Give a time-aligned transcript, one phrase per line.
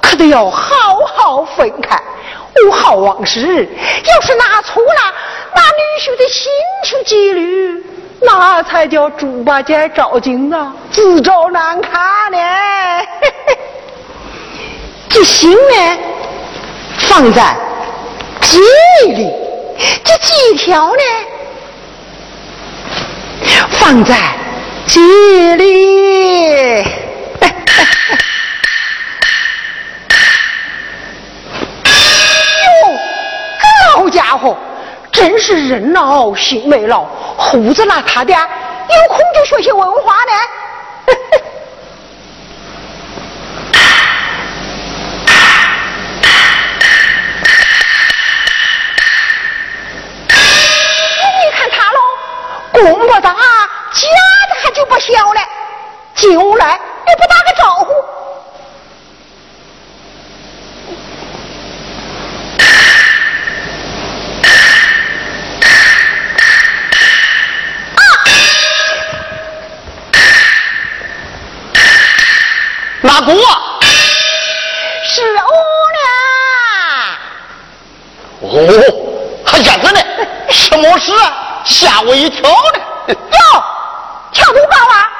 [0.00, 2.00] 可得要好好分开。
[2.66, 5.14] 勿好往事，要是拿错了，
[5.54, 6.52] 那女婿的心
[6.84, 7.82] 情几率，
[8.20, 10.56] 那才叫猪八戒照镜子，
[10.90, 12.38] 自找难看呢。
[15.08, 15.98] 这心呢，
[16.98, 17.56] 放在
[18.40, 18.58] 这
[19.14, 19.32] 里，
[20.04, 21.02] 这几条呢，
[23.70, 24.14] 放在
[24.86, 25.00] 这
[25.56, 26.82] 里。
[33.96, 34.08] 哟，
[35.10, 37.04] 真是人老心没老，
[37.36, 40.32] 胡子邋遢的，有空就学些文化呢。
[51.44, 51.98] 你看他喽，
[52.72, 53.36] 功不大，家
[53.92, 55.40] 子还就不小了，
[56.14, 57.92] 进屋来也不打个招呼。
[73.02, 73.78] 哪姑啊？
[75.04, 75.40] 是我
[75.98, 76.00] 呢。
[78.40, 78.46] 哦，
[79.44, 80.00] 还燕子呢？
[80.50, 81.62] 什么事啊？
[81.64, 82.56] 吓我一跳呢！
[83.08, 83.16] 哟，
[84.32, 85.10] 跳多高啊？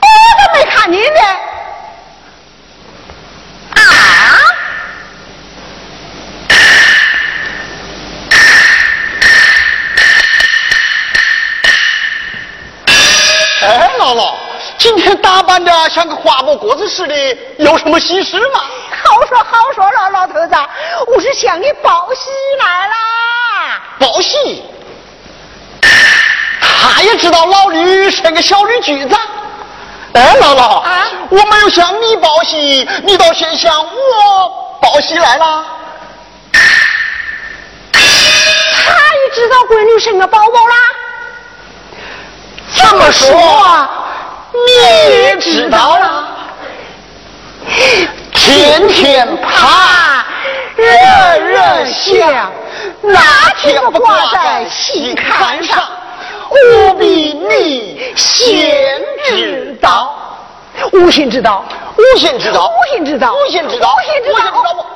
[0.00, 0.06] 我
[0.38, 1.20] 怎么没看见呢？
[3.74, 3.80] 啊？
[13.60, 14.35] 哎，姥姥，
[14.86, 17.14] 今天打扮的像个花木果子似的，
[17.58, 18.60] 有什么喜事吗？
[19.02, 20.54] 好说好说了，老头子，
[21.08, 22.30] 我是向你报喜
[22.60, 23.82] 来啦。
[23.98, 24.62] 报喜。
[26.60, 29.16] 他也知道老吕生个小女举子。
[30.12, 35.66] 哎，姥姥，啊我没有向你报喜，你倒先向我报喜来了。
[37.92, 40.76] 他也知道闺女生个宝宝啦。
[42.72, 43.88] 这么说，
[44.66, 46.28] 你也知道了？
[48.32, 50.24] 天天怕，
[50.76, 52.52] 人人想，
[53.02, 53.20] 那
[53.60, 55.84] 天不挂在心坎上，
[56.50, 60.14] 务必你先知道。
[60.92, 61.64] 无心知道，
[61.96, 64.86] 无心知道，无心知道，无心知道，无心知道。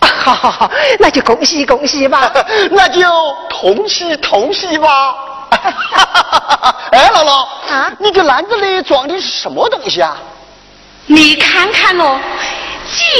[0.00, 2.32] 好好好， 那就恭喜恭喜吧，
[2.70, 3.02] 那就
[3.48, 5.14] 同喜同喜吧。
[6.92, 10.16] 哎，姥姥啊，你这篮子里装的是什么东西啊？
[11.06, 12.18] 你看看哦，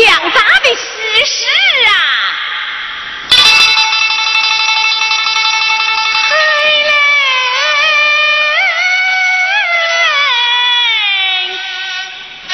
[0.06, 0.82] 江大的事
[1.26, 1.46] 实
[1.86, 1.92] 啊！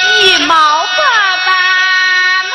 [0.03, 1.03] 一毛八
[1.47, 1.53] 百
[2.50, 2.53] 嘛！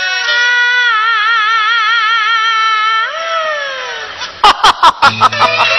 [4.42, 4.84] 哈哈哈
[5.30, 5.75] 哈哈！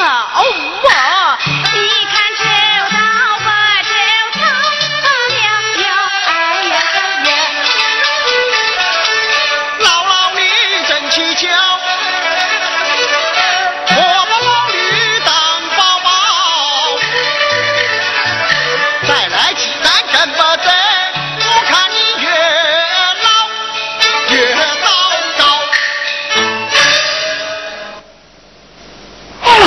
[0.00, 0.42] 好
[0.84, 1.03] 哇？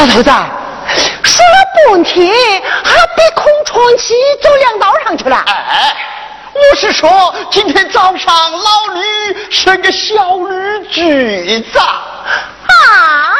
[0.10, 0.32] 头子。
[1.24, 2.34] 说了半天，
[2.84, 5.44] 还别空窗期走粮道上去了。
[5.46, 5.96] 哎，
[6.54, 11.80] 我是说，今天早上老驴生个小驴驹子。
[11.80, 13.34] 啊，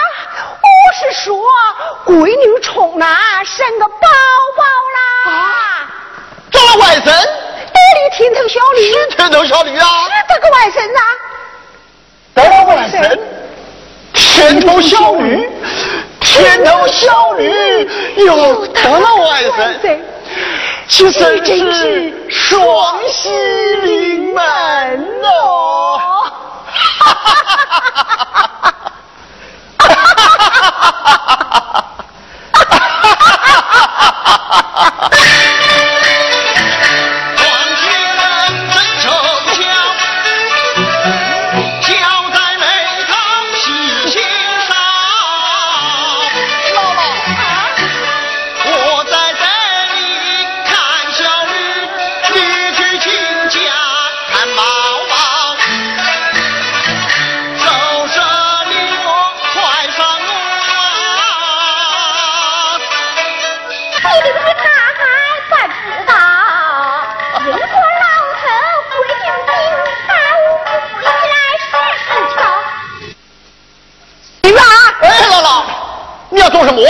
[0.44, 1.36] 我是说，
[2.06, 3.96] 闺女冲那生个宝
[4.58, 4.64] 宝
[4.96, 5.32] 啦。
[5.32, 5.90] 啊，
[6.52, 11.02] 找了外甥，得里天头小驴，是天头小驴啊，是这个外甥啊。
[12.34, 13.20] 得了外甥，
[14.14, 15.50] 天头小驴。
[16.38, 20.00] 天头小驴又得了外甥，
[20.88, 23.30] 这真是双喜
[23.82, 24.44] 临门
[25.24, 26.00] 哦！
[27.00, 27.72] 哈哈哈
[28.52, 28.72] 哈
[34.76, 35.10] 哈！
[76.58, 76.82] 做什么？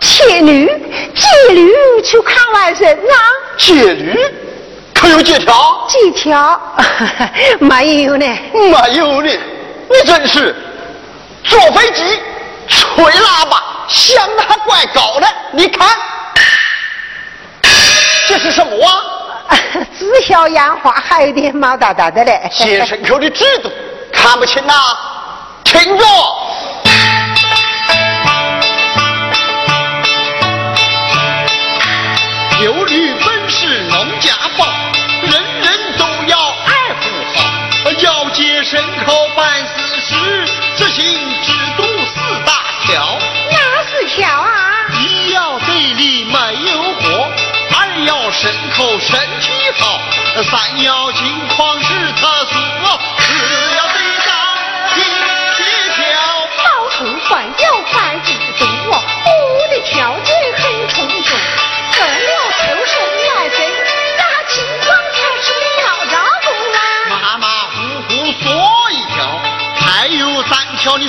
[0.00, 0.66] 借驴，
[1.14, 3.16] 借驴去看外甥啊！
[3.56, 4.18] 借驴，
[4.92, 5.86] 可有借条？
[5.88, 6.60] 借条
[7.60, 9.30] 没有呢，没有呢。
[9.88, 10.56] 你真是
[11.44, 12.02] 坐飞机
[12.66, 15.26] 吹喇叭，响的还怪高的。
[15.52, 15.88] 你看，
[18.28, 19.56] 这是什么啊？
[19.96, 22.50] 紫小烟花，还有点毛哒哒的嘞。
[22.50, 23.70] 接牲口的制度
[24.12, 24.74] 看不清呐，
[25.62, 26.04] 听着。
[38.74, 40.14] 牲口办私事，
[40.74, 41.04] 执行
[41.42, 42.14] 制度四
[42.44, 42.52] 大
[42.84, 43.16] 条。
[43.52, 44.90] 哪四条啊？
[44.98, 46.34] 一要地里没
[46.72, 47.30] 有火，
[47.70, 50.00] 二要牲口身体好，
[50.42, 52.58] 三要情况是特殊，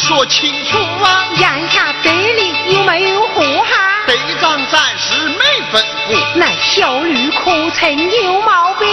[0.07, 1.25] 说清楚啊！
[1.35, 4.05] 眼下队里有没有祸害？
[4.05, 5.43] 队长暂时没
[5.73, 6.15] 吩咐。
[6.35, 8.87] 那小驴可曾有毛病？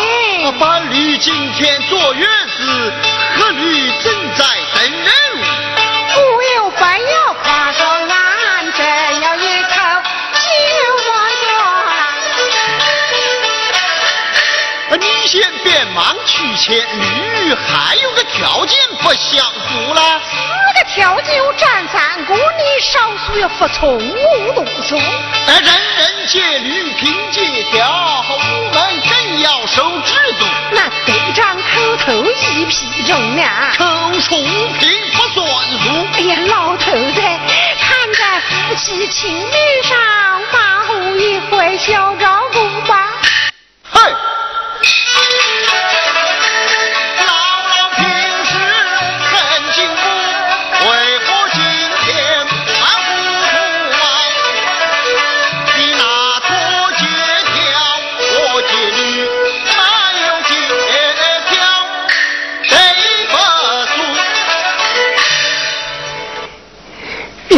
[0.58, 2.26] 本驴今天坐月
[2.56, 2.92] 子，
[3.36, 5.12] 何驴正在等人。
[6.16, 8.82] 我有份要夸说俺这
[9.20, 9.74] 要一口
[10.32, 10.40] 酒
[14.90, 20.20] 我你先别忙去牵驴，还有个条件不相符了。
[20.92, 24.96] 四个条件有占三个，你少数要服从我动手。
[24.96, 25.62] 人
[25.98, 30.46] 人借驴凭借条，我们更要守制度。
[30.72, 35.44] 那队长口头一批中了，口说无凭不算
[35.82, 36.06] 数。
[36.14, 37.20] 哎呀，老头子，
[37.80, 39.98] 看在夫妻情面上，
[40.52, 43.01] 把我一回小照顾吧。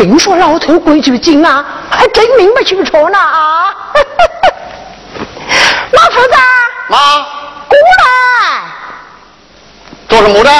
[0.04, 0.10] 输？
[0.10, 3.74] 人说老头规矩紧啊，还真明白清楚呢啊！
[5.92, 6.34] 老头子，
[6.88, 6.98] 妈，
[7.68, 8.62] 过来，
[10.08, 10.50] 做什么的？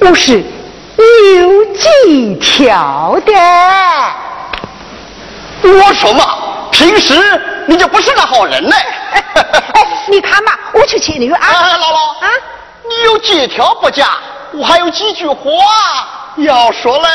[0.00, 0.44] 我是
[1.36, 3.32] 有几条的。
[5.64, 6.36] 我说嘛，
[6.70, 7.14] 平时
[7.66, 8.76] 你就不是个好人呢。
[9.74, 11.40] 哎，你看嘛，我去牵牛啊！
[11.40, 12.28] 哎，姥姥啊，
[12.88, 14.06] 你有几条不假，
[14.52, 15.34] 我还有几句话
[16.36, 17.08] 要说嘞。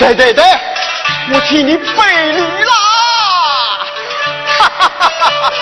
[0.00, 0.44] 对对对。
[1.32, 2.74] 我替你背礼啦
[4.58, 5.59] 哈哈哈哈哈。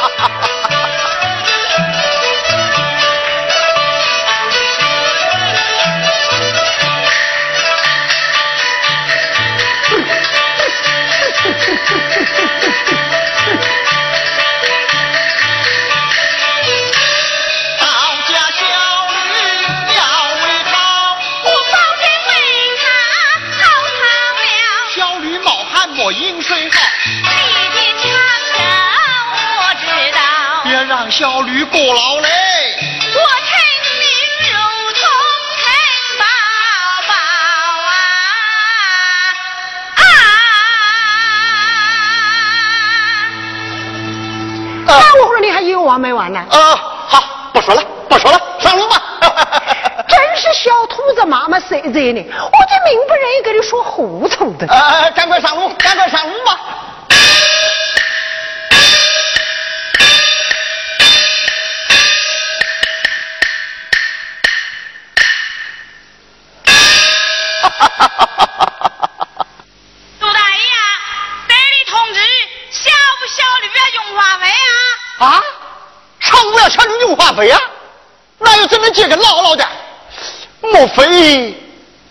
[80.88, 81.54] 非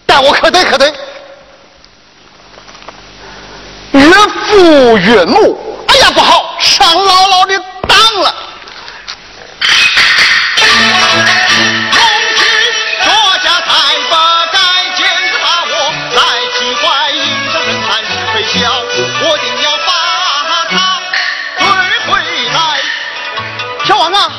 [0.06, 0.94] 待我可得可得？
[3.94, 4.02] 岳
[4.46, 5.58] 父岳母，
[5.88, 7.58] 哎呀不好，上牢牢的
[7.88, 8.36] 当了。
[11.92, 12.00] 同
[12.36, 12.46] 志，
[13.04, 13.10] 国
[13.44, 13.72] 家太
[14.08, 14.16] 不
[14.54, 14.58] 该
[14.96, 15.74] 坚持把我
[16.14, 16.20] 来
[16.54, 17.20] 气坏，应
[17.52, 18.72] 着人看是非小，
[19.24, 19.90] 我定要把
[20.70, 20.74] 他
[21.58, 21.66] 追
[22.06, 22.12] 回
[22.54, 22.56] 来。
[23.86, 24.32] 小王啊，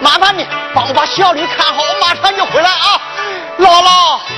[0.00, 3.00] 麻烦你帮我把小李看好，我马上就回来啊！
[3.60, 4.29] 姥姥，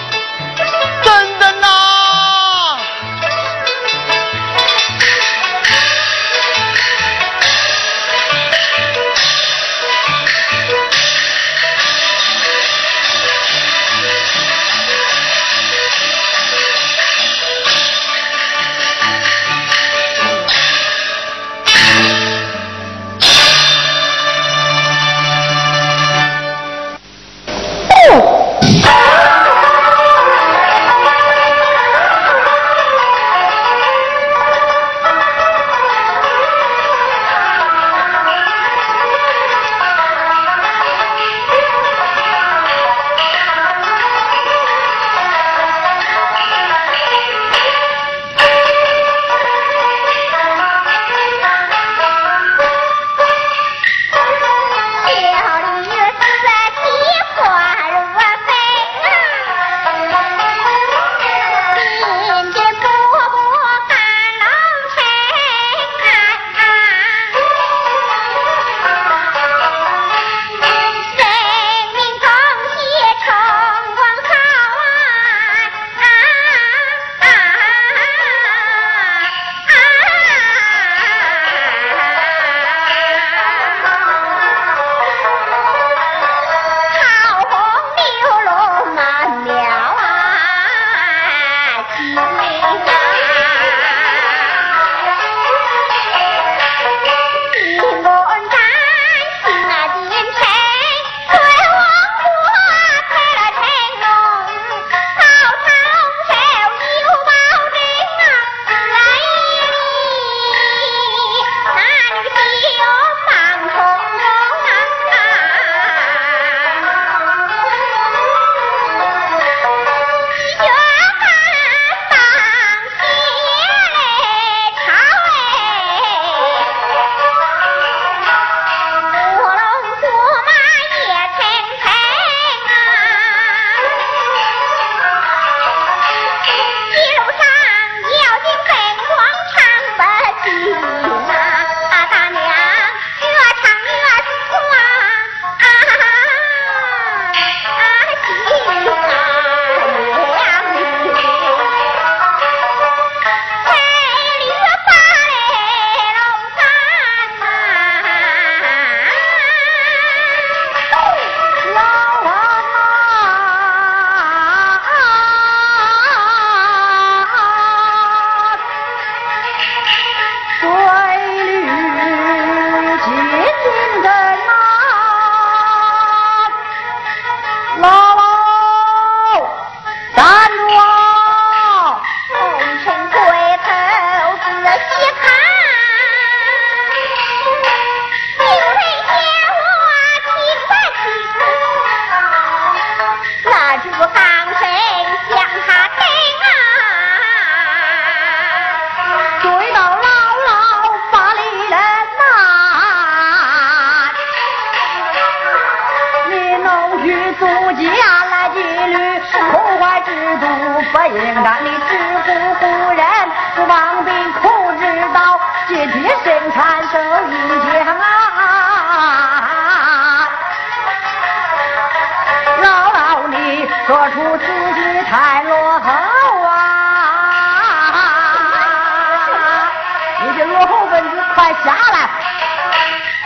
[231.35, 231.97] 快下来！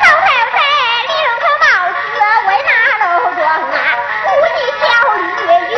[0.03, 0.57] 老太太，
[1.09, 1.95] 你用头帽子
[2.47, 2.71] 为哪
[3.05, 3.79] 露光啊？
[4.25, 4.85] 估计小
[5.16, 5.75] 吕也有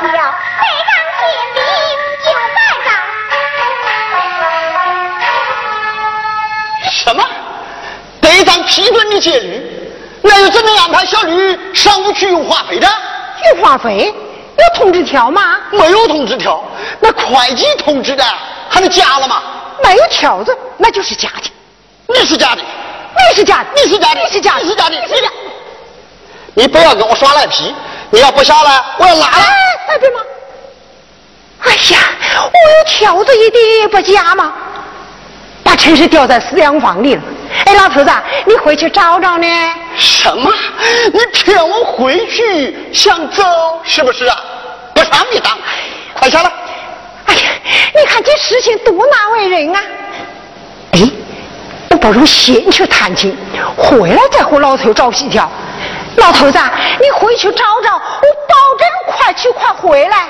[0.00, 0.18] 计较，
[0.60, 1.20] 这张信
[1.54, 1.58] 里
[2.24, 2.88] 就盖上。
[6.90, 7.20] 什么？
[8.20, 12.86] 队长批准你戒律，那又怎能安排小绿上午去用话费的？
[13.54, 14.14] 用话费？
[14.58, 15.56] 有通知条吗？
[15.70, 16.62] 没有通知条，
[17.00, 18.22] 那会计通知的，
[18.68, 19.42] 还能加了吗？
[19.82, 21.50] 没有条子，那就是假的。
[22.18, 25.30] 你是假的，你是假的，你是假的，你是假的，你是假的，你假。
[26.54, 27.74] 你不要跟我耍赖皮，
[28.10, 29.44] 你要不下来，我要拉了。
[29.88, 30.20] 哎，对吗？
[31.60, 31.98] 哎呀，
[32.42, 34.52] 我有条子一点也不假吗？
[35.62, 37.22] 把陈氏吊在饲养房里了。
[37.66, 38.10] 哎，老头子，
[38.46, 39.46] 你回去找找呢。
[39.96, 40.50] 什么？
[41.12, 43.44] 你骗我回去想走
[43.84, 44.36] 是不是啊？
[44.94, 45.56] 不上你当，
[46.14, 46.50] 快下来！
[47.26, 47.42] 哎呀，
[47.94, 49.82] 你看这事情多难为人啊！
[50.92, 51.29] 哎，我
[52.00, 53.36] 不如先去探亲，
[53.76, 55.50] 回来再和老头找皮条。
[56.16, 56.58] 老头子，
[57.00, 58.00] 你回去找找，我
[58.48, 60.28] 保证快去快回来。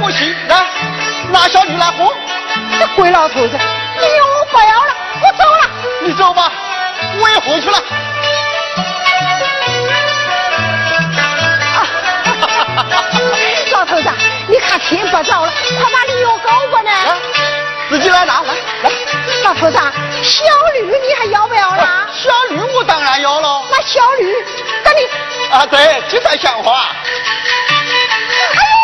[0.00, 0.64] 理我行，来，
[1.30, 2.10] 拿小驴来喝。
[2.78, 5.68] 这鬼老头子，理由我不要了，我走了。
[6.02, 6.50] 你走吧，
[7.20, 7.78] 我也回去了。
[13.72, 14.08] 老头子，
[14.48, 16.90] 你看天不早了，快把理由告我呢。
[16.90, 17.20] 来，
[17.90, 18.90] 自己来拿，来来。
[19.44, 19.76] 老头子，
[20.22, 20.42] 小
[20.74, 22.08] 驴你还要不要啦？
[22.12, 23.62] 小驴我当然要了。
[23.70, 24.34] 那小驴，
[24.82, 25.06] 赶紧。
[25.50, 26.86] 啊，对，这才像话。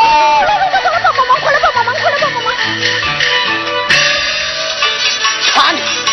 [0.02, 0.48] 哎呦，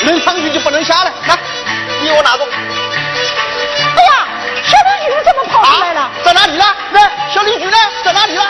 [0.03, 1.37] 能上去就不能下来，来，
[2.01, 2.47] 你给我拿走。
[2.47, 4.27] 哎呀，
[4.63, 6.01] 小李局怎么跑出来了？
[6.01, 6.65] 啊，在哪里呢？
[6.91, 7.01] 那，
[7.33, 7.77] 小李局呢？
[8.03, 8.43] 在哪里了？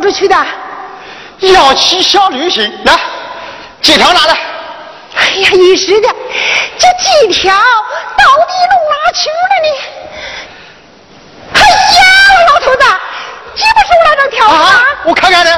[0.00, 0.36] 出去的？
[1.40, 2.98] 要骑小旅行，来，
[3.80, 4.36] 借条拿来。
[5.14, 6.08] 哎呀，一时的，
[6.78, 6.86] 这
[7.28, 9.68] 几条到底弄哪去了呢？
[11.54, 11.98] 哎呀，
[12.52, 12.84] 老头子，
[13.54, 14.82] 记不住那张条啊？
[15.04, 15.50] 我看看呢。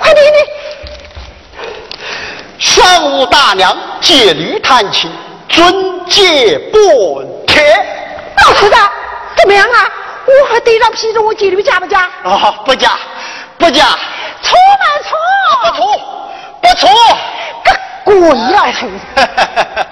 [0.00, 0.44] 快点点！
[2.58, 5.08] 上午大娘借驴弹琴，
[5.48, 7.62] 尊借不贴。
[8.44, 8.74] 老头子，
[9.36, 9.88] 怎么样啊？
[10.24, 12.00] 我还得着皮着我借驴嫁不嫁？
[12.24, 12.98] 啊，不嫁，
[13.62, 13.84] 不嫁。
[14.42, 14.50] 错
[14.82, 15.16] 没错？
[15.62, 15.86] 不错，
[16.60, 16.90] 不错。
[17.64, 17.70] 个
[18.04, 18.94] 鬼老头子，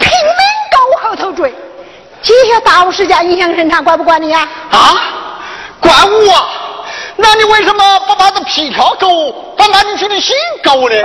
[0.00, 0.40] 拼命
[0.72, 1.54] 跟我后头追，
[2.20, 4.48] 这些大事家影响生产，管不管你呀？
[4.72, 4.76] 啊，
[5.78, 6.48] 管我啊！
[7.14, 10.96] 那你为什么不把这皮条狗，把俺女婿的心勾呢？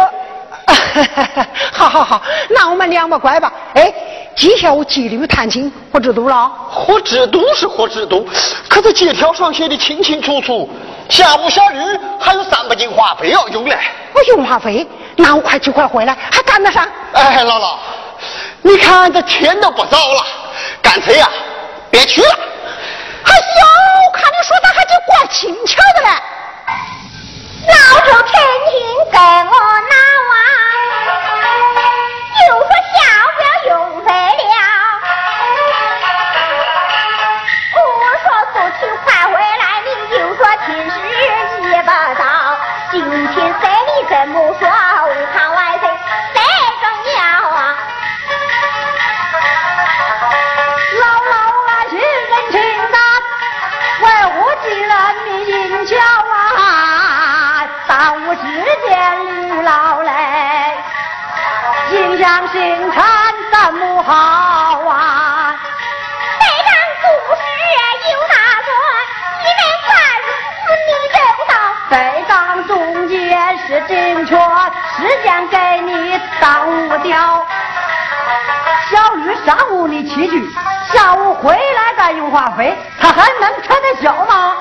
[1.71, 3.54] 好好好，那我们两把乖吧。
[3.75, 3.93] 哎，
[4.36, 6.51] 今下我记律弹琴，何制度了。
[6.67, 8.28] 何制度是何制度，
[8.67, 10.67] 可是借条上写的清清楚楚，
[11.10, 11.80] 下午小绿
[12.20, 13.78] 还有三百斤化肥要用嘞。
[14.13, 14.88] 我用化肥？
[15.18, 16.86] 那我快去快回来，还赶得上？
[17.13, 17.78] 哎，姥姥，
[18.62, 20.26] 你看这天都不早了，
[20.82, 21.30] 干脆呀，
[21.89, 22.39] 别去了。
[23.24, 26.10] 哎呦，看你说的还就怪轻巧的嘞！
[27.68, 28.34] 老周天
[28.70, 28.76] 天
[29.12, 29.96] 跟我闹
[30.34, 30.38] 啊，
[62.26, 63.06] 影响生产
[63.54, 64.12] 怎么好
[64.90, 65.56] 啊？
[66.40, 67.42] 非当做事
[68.10, 68.34] 有大
[68.66, 68.68] 错，
[69.44, 69.94] 你没办
[70.26, 71.54] 事你得不到。
[71.88, 71.94] 非
[72.28, 72.34] 当
[72.68, 73.16] 中间
[73.60, 74.36] 是正确，
[74.98, 77.46] 时间给你耽误掉。
[78.90, 80.50] 小绿上午你起去，
[80.94, 83.10] 下午回来再用化肥，他。
[83.10, 84.56] 还能吃得消吗？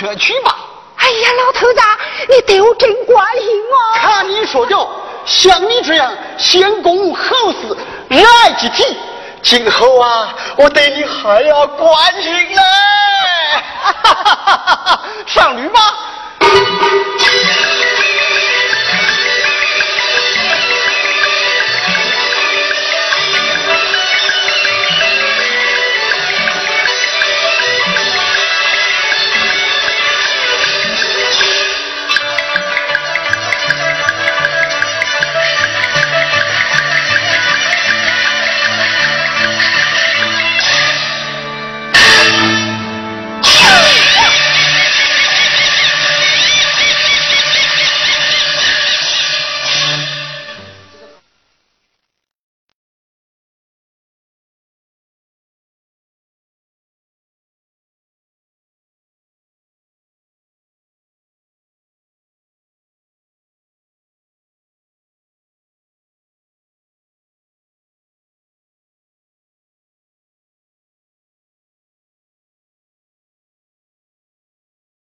[0.00, 0.56] 不如我把你送到机场打二轮车去吧。
[0.96, 1.80] 哎呀，老头子，
[2.28, 3.76] 你你对我真关心哦！
[3.96, 4.74] 看你说的，
[5.26, 7.76] 像你这样先公后私、
[8.08, 8.96] 热爱集体，
[9.42, 12.62] 今后啊，我对你还要关心嘞！
[15.26, 15.80] 上驴吧。